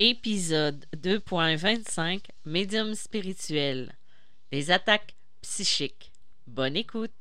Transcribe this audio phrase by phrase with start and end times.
[0.00, 3.94] Épisode 2.25 Médium spirituel.
[4.50, 6.10] Les attaques psychiques.
[6.48, 7.12] Bonne écoute.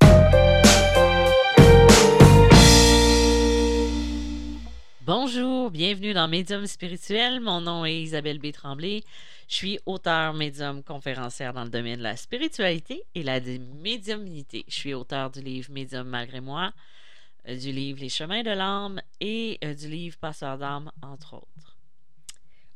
[5.02, 7.42] Bonjour, bienvenue dans Médium spirituel.
[7.42, 8.52] Mon nom est Isabelle B.
[8.52, 9.04] Tremblay.
[9.48, 14.66] Je suis auteur, médium, conférencière dans le domaine de la spiritualité et la médiumnité.
[14.68, 16.74] Je suis auteur du livre Médium malgré moi,
[17.48, 21.73] euh, du livre Les chemins de l'âme et euh, du livre Passeur d'âme, entre autres.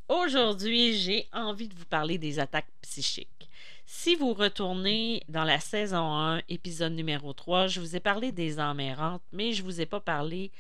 [0.09, 3.49] Aujourd'hui, j'ai envie de vous parler des attaques psychiques.
[3.85, 8.57] Si vous retournez dans la saison 1, épisode numéro 3, je vous ai parlé des
[8.57, 10.51] âmes errantes, mais je ne vous ai pas parlé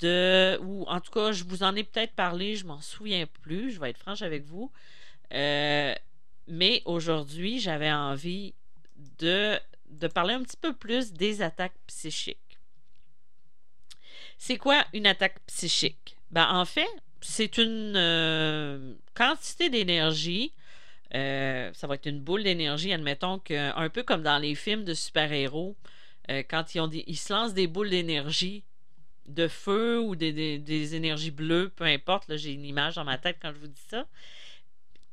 [0.00, 0.58] de.
[0.62, 3.80] Ou en tout cas, je vous en ai peut-être parlé, je m'en souviens plus, je
[3.80, 4.72] vais être franche avec vous.
[5.32, 5.94] Euh,
[6.48, 8.54] mais aujourd'hui, j'avais envie
[9.20, 9.56] de,
[9.88, 12.58] de parler un petit peu plus des attaques psychiques.
[14.36, 16.16] C'est quoi une attaque psychique?
[16.32, 16.88] Ben, en fait,
[17.20, 20.52] c'est une euh, quantité d'énergie.
[21.14, 24.84] Euh, ça va être une boule d'énergie, admettons que, un peu comme dans les films
[24.84, 25.76] de super-héros,
[26.30, 28.62] euh, quand ils, ont ils se lancent des boules d'énergie,
[29.26, 33.52] de feu ou des, énergies bleues, peu importe, j'ai une image dans ma tête quand
[33.52, 34.06] je vous dis ça,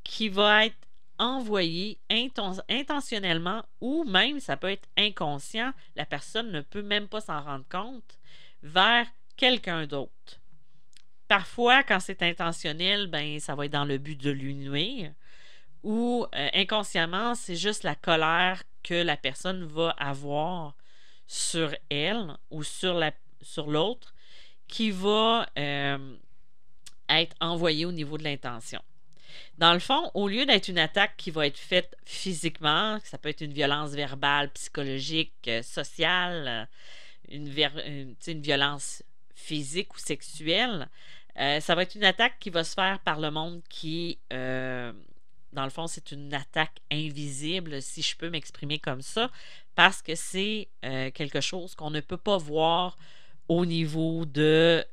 [0.03, 0.77] qui va être
[1.19, 7.41] envoyée intentionnellement ou même ça peut être inconscient, la personne ne peut même pas s'en
[7.41, 8.17] rendre compte,
[8.61, 10.39] vers quelqu'un d'autre.
[11.27, 15.11] Parfois, quand c'est intentionnel, ben ça va être dans le but de lui nuire.
[15.83, 20.75] Ou euh, inconsciemment, c'est juste la colère que la personne va avoir
[21.27, 23.11] sur elle ou sur la
[23.41, 24.13] sur l'autre
[24.67, 26.15] qui va euh,
[27.09, 28.81] être envoyée au niveau de l'intention.
[29.57, 33.29] Dans le fond, au lieu d'être une attaque qui va être faite physiquement, ça peut
[33.29, 36.67] être une violence verbale, psychologique, euh, sociale,
[37.29, 37.51] une,
[38.27, 39.03] une, violence
[39.35, 40.89] physique ou sexuelle,
[41.39, 44.91] euh, ça va être une attaque qui va se faire par le monde qui, euh,
[45.53, 49.29] dans le fond, c'est une attaque invisible, si je peux m'exprimer comme ça,
[49.75, 52.97] parce que c'est euh, quelque chose qu'on ne peut pas voir
[53.47, 54.83] au niveau de,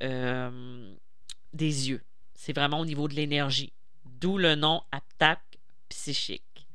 [1.53, 2.03] des yeux.
[2.35, 3.73] C'est vraiment au niveau de l'énergie,
[4.05, 5.59] d'où le nom attaque
[5.89, 6.67] psychique.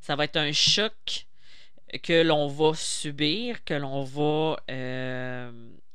[0.00, 1.26] Ça va être un choc
[2.02, 4.58] que l'on va subir, que l'on va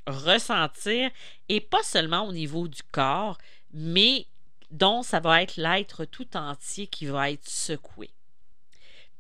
[0.10, 1.10] ressentir,
[1.48, 3.38] et pas seulement au niveau du corps,
[3.74, 4.26] mais
[4.72, 8.10] dont ça va être l'être tout entier qui va être secoué.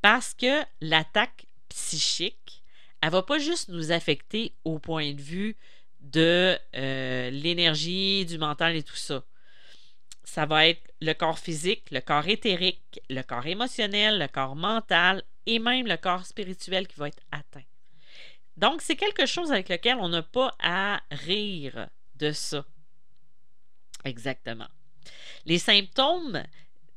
[0.01, 2.63] Parce que l'attaque psychique,
[3.01, 5.55] elle va pas juste nous affecter au point de vue
[6.01, 9.23] de euh, l'énergie, du mental et tout ça.
[10.23, 15.23] Ça va être le corps physique, le corps éthérique, le corps émotionnel, le corps mental
[15.45, 17.63] et même le corps spirituel qui va être atteint.
[18.59, 22.65] Donc, c'est quelque chose avec lequel on n'a pas à rire de ça.
[24.03, 24.67] Exactement.
[25.45, 26.43] Les symptômes,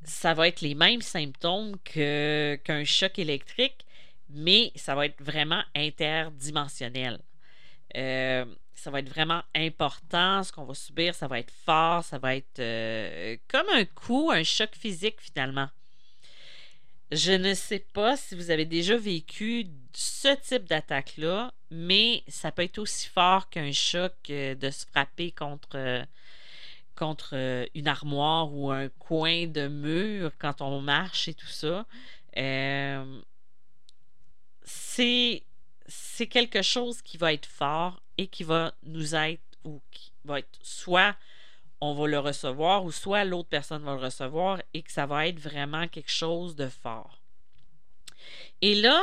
[0.02, 3.86] ça va être les mêmes symptômes qu'un choc électrique,
[4.28, 7.20] mais ça va être vraiment interdimensionnel.
[7.96, 8.44] Euh,
[8.74, 10.42] ça va être vraiment important.
[10.42, 14.32] Ce qu'on va subir, ça va être fort, ça va être euh, comme un coup,
[14.32, 15.68] un choc physique finalement.
[17.12, 22.62] Je ne sais pas si vous avez déjà vécu ce type d'attaque-là, mais ça peut
[22.62, 26.02] être aussi fort qu'un choc euh, de se frapper contre, euh,
[26.96, 31.84] contre euh, une armoire ou un coin de mur quand on marche et tout ça.
[34.62, 35.42] c'est,
[35.86, 40.38] c'est quelque chose qui va être fort et qui va nous être, ou qui va
[40.38, 41.14] être soit
[41.84, 45.26] on va le recevoir ou soit l'autre personne va le recevoir et que ça va
[45.26, 47.20] être vraiment quelque chose de fort.
[48.60, 49.02] Et là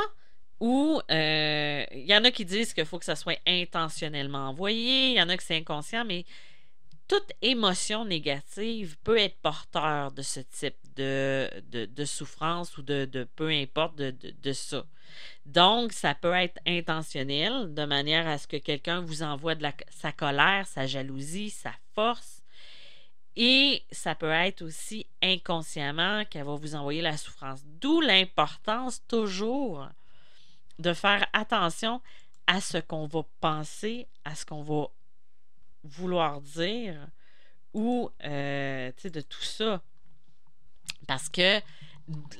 [0.60, 5.10] où euh, il y en a qui disent qu'il faut que ça soit intentionnellement envoyé,
[5.10, 6.24] il y en a que c'est inconscient, mais
[7.06, 13.96] toute émotion négative peut être porteur de ce type de, souffrance ou de, peu importe
[13.96, 14.86] de, ça.
[15.44, 20.12] Donc, ça peut être intentionnel de manière à ce que quelqu'un vous envoie de sa
[20.12, 22.39] colère, sa jalousie, sa force
[23.36, 27.60] et ça peut être aussi inconsciemment qu'elle va vous envoyer la souffrance.
[27.80, 29.88] D'où l'importance toujours
[30.78, 32.00] de faire attention
[32.46, 34.88] à ce qu'on va penser, à ce qu'on va
[35.84, 37.06] vouloir dire
[37.72, 39.80] ou euh, de tout ça.
[41.06, 41.60] Parce que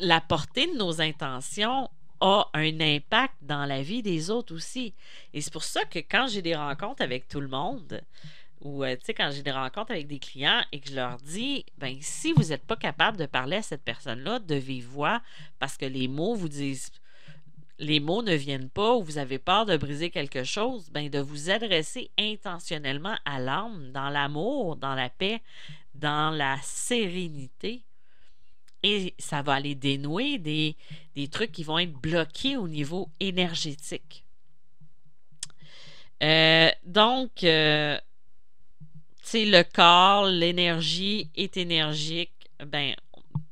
[0.00, 1.88] la portée de nos intentions
[2.20, 4.94] a un impact dans la vie des autres aussi.
[5.32, 8.02] Et c'est pour ça que quand j'ai des rencontres avec tout le monde,
[8.60, 11.16] ou euh, tu sais, quand j'ai des rencontres avec des clients et que je leur
[11.18, 14.98] dis, ben si vous n'êtes pas capable de parler à cette personne-là de vive
[15.58, 16.90] parce que les mots vous disent,
[17.78, 21.18] les mots ne viennent pas ou vous avez peur de briser quelque chose, ben de
[21.18, 25.40] vous adresser intentionnellement à l'âme, dans l'amour, dans la paix,
[25.94, 27.82] dans la sérénité
[28.82, 30.76] Et ça va aller dénouer des,
[31.14, 34.24] des trucs qui vont être bloqués au niveau énergétique.
[36.22, 37.98] Euh, donc, euh,
[39.30, 42.32] sais, le corps, l'énergie est énergique.
[42.64, 42.94] Ben,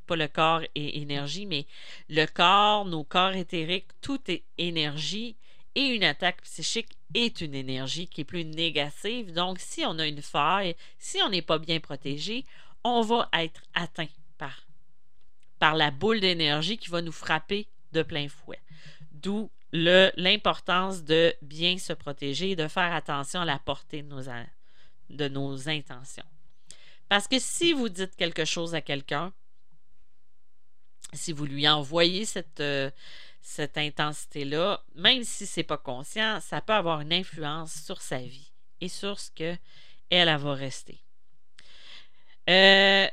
[0.05, 1.65] pas le corps et énergie, mais
[2.09, 5.35] le corps, nos corps éthériques, tout est énergie.
[5.75, 9.33] Et une attaque psychique est une énergie qui est plus négative.
[9.33, 12.43] Donc, si on a une faille, si on n'est pas bien protégé,
[12.83, 14.67] on va être atteint par,
[15.59, 18.61] par la boule d'énergie qui va nous frapper de plein fouet.
[19.11, 24.27] D'où l'importance de bien se protéger et de faire attention à la portée de nos,
[25.09, 26.25] de nos intentions.
[27.07, 29.33] Parce que si vous dites quelque chose à quelqu'un,
[31.13, 32.91] si vous lui envoyez cette, euh,
[33.75, 38.51] intensité-là, même si ce n'est pas conscient, ça peut avoir une influence sur sa vie
[38.79, 39.55] et sur ce que
[40.11, 40.99] elle, va rester.
[42.49, 43.07] Euh,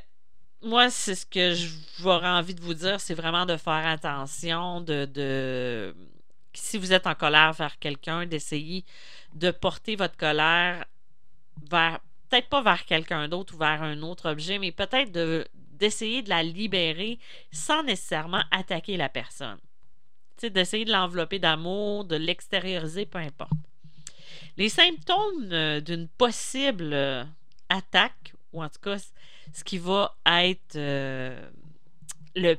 [0.61, 1.53] moi, c'est ce que
[1.99, 5.95] j'aurais envie de vous dire, c'est vraiment de faire attention, de, de
[6.53, 8.83] si vous êtes en colère vers quelqu'un, d'essayer
[9.33, 10.85] de porter votre colère
[11.69, 11.99] vers,
[12.29, 16.29] peut-être pas vers quelqu'un d'autre ou vers un autre objet, mais peut-être de, d'essayer de
[16.29, 17.19] la libérer
[17.51, 19.57] sans nécessairement attaquer la personne.
[20.41, 23.51] D'essayer de l'envelopper d'amour, de l'extérioriser, peu importe.
[24.57, 27.23] Les symptômes euh, d'une possible euh,
[27.69, 28.97] attaque, ou en tout cas
[29.53, 31.49] ce qui va être euh,
[32.35, 32.55] le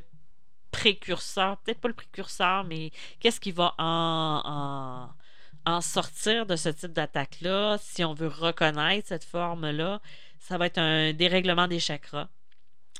[0.71, 5.09] précurseur, peut-être pas le précurseur, mais qu'est-ce qui va en,
[5.81, 10.01] sortir de ce type d'attaque-là, si on veut reconnaître cette forme-là,
[10.39, 12.29] ça va être un dérèglement des chakras.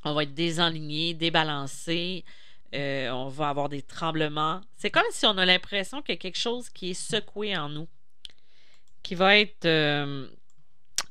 [0.05, 2.25] On va être désaligné, débalancé.
[2.75, 4.61] Euh, on va avoir des tremblements.
[4.77, 7.69] C'est comme si on a l'impression qu'il y a quelque chose qui est secoué en
[7.69, 7.89] nous.
[9.03, 9.65] Qui va être.
[9.65, 10.29] Euh,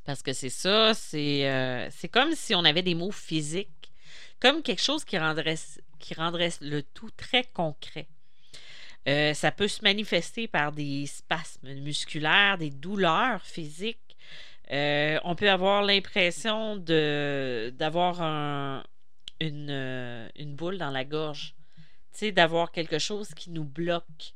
[0.06, 3.92] parce que c'est ça, c'est c'est comme si on avait des mots physiques
[4.40, 5.56] comme quelque chose qui rendrait
[6.62, 8.08] le tout très concret.
[9.08, 14.18] Euh, ça peut se manifester par des spasmes musculaires, des douleurs physiques.
[14.72, 18.84] Euh, on peut avoir l'impression d'avoir un,
[19.40, 21.56] une, euh, une, boule dans la gorge,
[22.34, 24.34] d'avoir quelque chose qui nous bloque.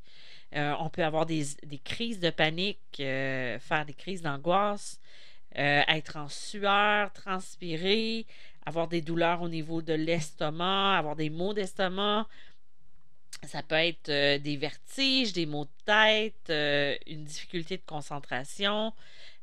[0.54, 5.02] on peut avoir des, des crises de panique, faire des crises d'angoisse,
[5.54, 8.26] être en sueur, transpirer,
[8.66, 12.28] avoir des douleurs au niveau de l'estomac, avoir des maux d'estomac.
[13.44, 18.94] Ça peut être euh, des vertiges, des maux de tête, euh, une difficulté de concentration.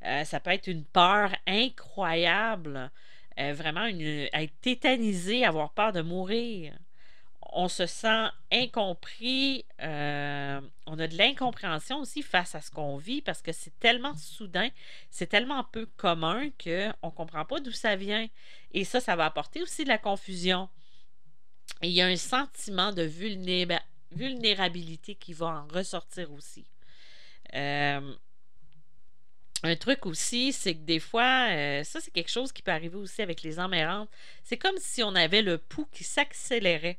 [0.05, 2.90] Euh, ça peut être une peur incroyable,
[3.37, 6.75] vraiment être tétanisé, avoir peur de mourir
[7.52, 9.85] on se sent incompris, on
[10.99, 14.69] a de l'incompréhension aussi face à ce qu'on vit parce que c'est tellement soudain,
[15.11, 18.26] c'est tellement peu commun qu'on ne comprend pas d'où ça vient.
[18.73, 20.69] Et ça, ça va apporter aussi de la confusion.
[21.82, 23.03] Il y a un sentiment de
[24.11, 26.67] vulnérabilité qui va en ressortir aussi.
[27.55, 28.15] Euh,
[29.62, 32.97] un truc aussi, c'est que des fois, euh, ça c'est quelque chose qui peut arriver
[32.97, 34.11] aussi avec les emmérantes.
[34.44, 36.99] C'est comme si on avait le pouls qui s'accélérait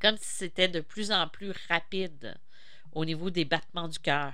[0.00, 2.34] comme si c'était de plus en plus rapide
[2.92, 4.32] au niveau des battements du cœur.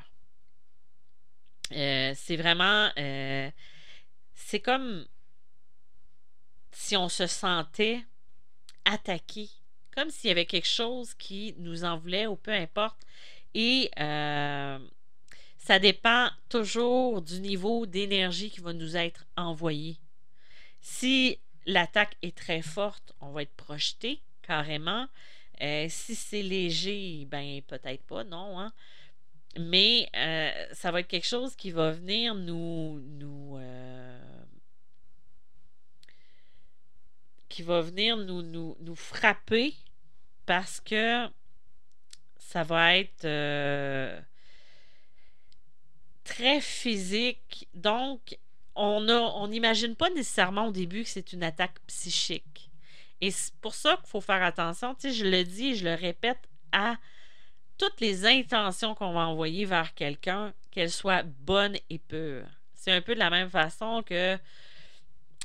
[1.72, 2.90] Euh, c'est vraiment.
[4.34, 5.06] C'est comme
[6.70, 8.04] si on se sentait
[8.86, 9.50] attaqué,
[9.94, 12.99] comme s'il y avait quelque chose qui nous en voulait ou peu importe.
[13.52, 14.78] Et euh,
[15.58, 19.99] ça dépend toujours du niveau d'énergie qui va nous être envoyé.
[20.80, 25.06] Si l'attaque est très forte, on va être projeté carrément.
[25.62, 28.61] Euh, si c'est léger, ben peut-être pas, non.
[28.61, 28.72] Hein?
[29.58, 33.00] Mais euh, ça va être quelque chose qui va venir nous.
[33.00, 33.58] nous
[37.56, 39.75] qui va venir nous, nous, nous, frapper
[40.44, 41.26] parce que
[42.36, 43.26] ça va être
[46.22, 47.66] très physique.
[47.72, 48.36] Donc,
[48.75, 52.70] on n'imagine on pas nécessairement au début que c'est une attaque psychique.
[53.22, 54.94] Et c'est pour ça qu'il faut faire attention.
[54.94, 56.98] Tu sais, je le dis je le répète à
[57.78, 62.48] toutes les intentions qu'on va envoyer vers quelqu'un, qu'elles soient bonnes et pures.
[62.75, 64.38] C'est un peu de la même façon que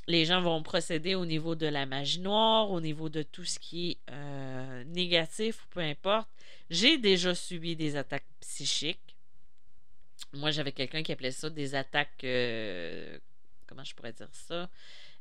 [0.08, 3.60] les gens vont procéder au niveau de la magie noire, au niveau de tout ce
[3.60, 6.28] qui est euh, négatif ou peu importe.
[6.70, 9.16] J'ai déjà subi des attaques psychiques.
[10.34, 12.24] Moi, j'avais quelqu'un qui appelait ça des attaques.
[12.24, 13.18] Euh,
[13.68, 14.70] comment je pourrais dire ça?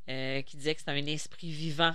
[0.08, 1.94] Euh, qui disait que c'était un esprit vivant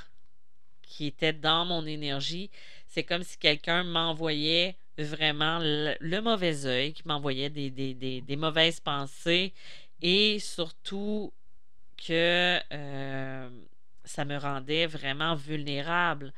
[0.82, 2.50] qui était dans mon énergie.
[2.88, 9.54] C'est comme si quelqu'un m'envoyait vraiment le, mauvais œil, qui m'envoyait des, des, mauvaises pensées
[10.02, 11.34] et surtout
[11.98, 13.50] que euh,
[14.04, 16.34] ça me rendait vraiment vulnérable.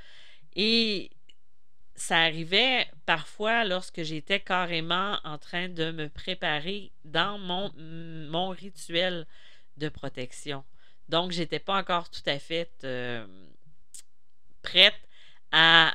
[0.55, 1.11] Et
[1.95, 9.25] ça arrivait parfois lorsque j'étais carrément en train de me préparer dans mon, rituel
[9.77, 10.63] de protection.
[11.09, 13.25] Donc, j'étais pas encore tout à fait euh,
[14.61, 14.99] prête
[15.51, 15.93] à,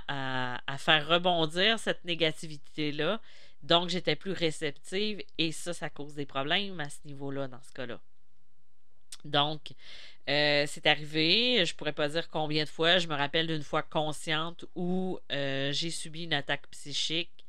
[0.66, 3.21] à, faire rebondir cette négativité-là.
[3.62, 7.73] Donc, j'étais plus réceptive et ça, ça cause des problèmes à ce niveau-là, dans ce
[7.73, 8.00] cas-là.
[9.25, 9.75] Donc,
[10.29, 13.83] euh, c'est arrivé, je pourrais pas dire combien de fois, je me rappelle d'une fois
[13.83, 17.45] consciente où euh, j'ai subi une attaque psychique.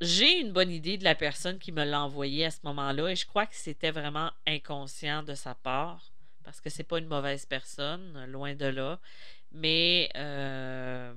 [0.00, 3.16] J'ai une bonne idée de la personne qui me l'a envoyé à ce moment-là et
[3.16, 6.12] je crois que c'était vraiment inconscient de sa part
[6.44, 8.98] parce que c'est pas une mauvaise personne, loin de là.
[9.52, 11.14] Mais euh,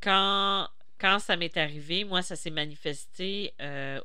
[0.00, 0.68] quand,
[0.98, 3.54] quand ça m'est arrivé, moi, ça s'est manifesté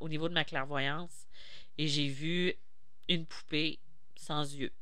[0.02, 1.28] au niveau de ma clairvoyance
[1.78, 2.56] et j'ai vu
[3.08, 3.80] une poupée
[4.20, 4.74] sans yeux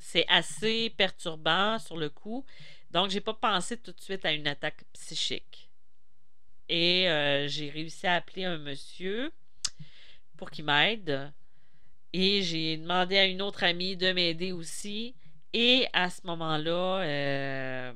[0.00, 2.44] c'est assez perturbant sur le coup.
[2.90, 5.70] Donc, j'ai pas pensé tout de suite à une attaque psychique.
[6.68, 9.30] Et euh, j'ai réussi à appeler un monsieur
[10.36, 11.32] pour qu'il m'aide.
[12.12, 15.14] Et j'ai demandé à une autre amie de m'aider aussi.
[15.52, 17.92] Et à ce moment-là, euh,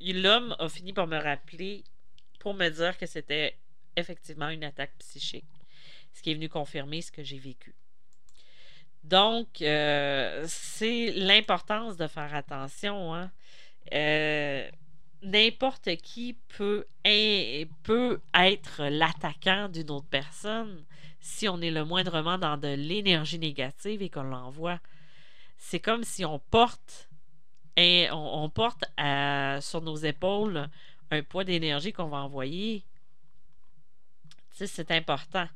[0.00, 1.82] l'homme a fini par me rappeler
[2.38, 3.56] pour me dire que c'était
[3.96, 5.44] effectivement une attaque psychique.
[6.12, 7.74] Ce qui est venu confirmer ce que j'ai vécu.
[9.04, 13.14] Donc, euh, c'est l'importance de faire attention.
[13.14, 13.30] Hein.
[13.92, 14.68] Euh,
[15.22, 16.86] n'importe qui peut,
[17.82, 20.84] peut être l'attaquant d'une autre personne
[21.20, 24.80] si on est le moindrement dans de l'énergie négative et qu'on l'envoie.
[25.58, 27.08] C'est comme si on porte,
[27.78, 28.84] on, porte
[29.62, 30.68] sur nos épaules
[31.10, 32.84] un poids d'énergie qu'on va envoyer
[34.54, 35.48] c'est important.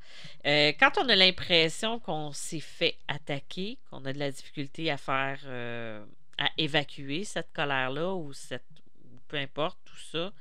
[0.47, 4.97] Euh, quand on a l'impression qu'on s'est fait attaquer, qu'on a de la difficulté à
[4.97, 6.05] faire, euh,
[6.37, 8.67] à évacuer cette colère-là ou cette,
[9.29, 10.33] peu importe tout ça,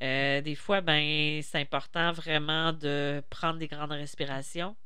[0.00, 4.76] euh, des fois, ben, c'est important vraiment de prendre des grandes respirations.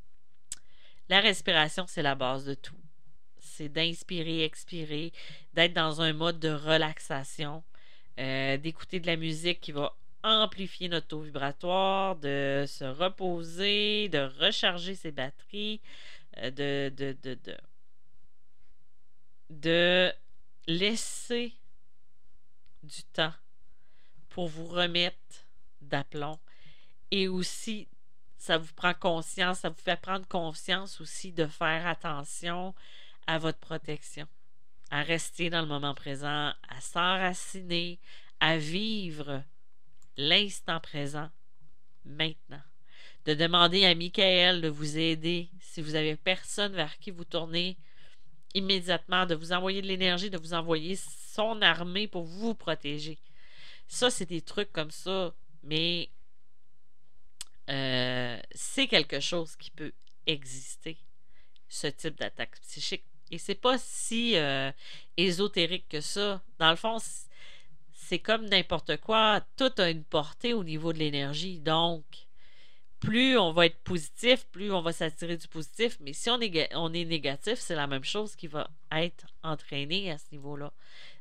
[1.11, 2.77] La respiration, c'est la base de tout.
[3.39, 5.13] C'est d'inspirer, expirer,
[5.53, 7.63] d'être dans un mode de relaxation,
[8.17, 14.95] d'écouter de la musique qui va amplifier notre taux vibratoire, de se reposer, de recharger
[14.95, 15.81] ses batteries,
[16.39, 17.17] euh, de,
[19.51, 20.13] de,
[20.67, 21.53] laisser
[22.83, 23.35] du temps
[24.29, 25.47] pour vous remettre
[25.81, 26.39] d'aplomb.
[27.11, 27.89] Et aussi,
[28.39, 32.75] ça vous prend conscience, ça vous fait prendre conscience aussi de faire attention
[33.27, 34.27] à votre protection,
[34.91, 37.99] à rester dans le moment présent, à s'enraciner,
[38.41, 39.45] à vivre
[40.17, 41.31] l'instant présent,
[42.05, 42.63] maintenant.
[43.25, 47.77] De demander à Michael de vous aider si vous avez personne vers qui vous tourner
[48.55, 53.19] immédiatement, de vous envoyer de l'énergie, de vous envoyer son armée pour vous protéger.
[53.87, 56.11] Ça, c'est des trucs comme ça, mais
[57.71, 59.93] euh, c'est quelque chose qui peut
[60.27, 60.99] exister,
[61.69, 63.05] ce type d'attaque psychique.
[63.31, 64.71] Et c'est pas si euh,
[65.17, 66.43] ésotérique que ça.
[66.59, 66.99] Dans le fond,
[68.09, 71.61] c'est comme n'importe quoi, tout a une portée au niveau de l'énergie.
[71.61, 72.05] Donc,
[73.01, 75.97] plus on va être positif, plus on va s'attirer du positif.
[76.01, 80.11] Mais si on est, on est négatif, c'est la même chose qui va être entraîné
[80.11, 80.73] à ce niveau-là.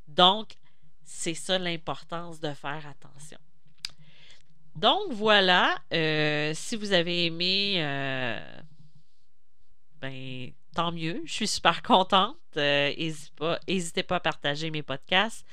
[0.08, 0.56] Donc,
[1.04, 3.38] c'est ça l'importance de faire attention.
[4.76, 8.62] Donc voilà, euh, si vous avez aimé, euh,
[10.00, 11.22] ben tant mieux.
[11.26, 12.38] Je suis super contente.
[12.56, 13.60] N'hésitez pas,
[14.08, 15.46] pas à partager mes podcasts.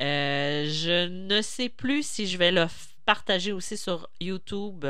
[0.00, 2.66] Euh, je ne sais plus si je vais le
[3.04, 4.84] partager aussi sur YouTube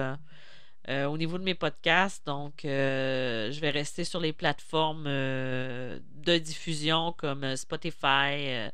[0.88, 2.26] euh, au niveau de mes podcasts.
[2.26, 8.70] Donc, euh, je vais rester sur les plateformes de diffusion comme Spotify,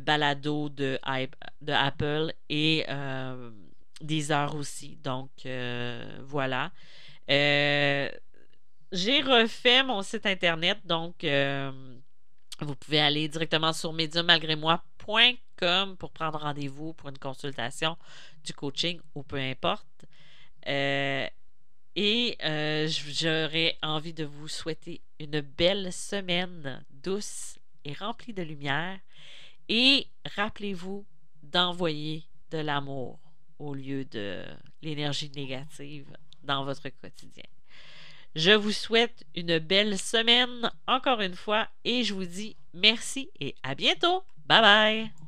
[0.00, 2.86] Balado de, Apple et
[4.00, 4.96] Deezer aussi.
[5.02, 5.30] Donc,
[6.22, 6.72] voilà.
[8.92, 11.26] J'ai refait mon site internet, donc
[12.60, 13.92] vous pouvez aller directement sur
[15.98, 17.96] pour prendre rendez-vous pour une consultation,
[18.44, 20.04] du coaching ou peu importe.
[20.66, 21.26] Euh,
[21.94, 28.98] et euh, j'aurais envie de vous souhaiter une belle semaine douce et remplie de lumière.
[29.68, 31.06] Et rappelez-vous
[31.42, 33.18] d'envoyer de l'amour
[33.58, 34.44] au lieu de
[34.82, 36.06] l'énergie négative
[36.42, 37.44] dans votre quotidien.
[38.34, 43.54] Je vous souhaite une belle semaine encore une fois et je vous dis merci et
[43.62, 44.22] à bientôt.
[44.48, 45.25] Bye bye.